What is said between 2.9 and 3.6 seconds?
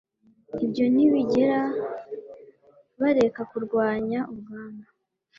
bareka